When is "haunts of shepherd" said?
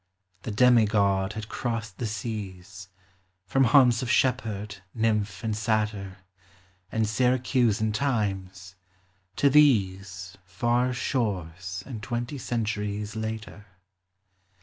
3.65-4.77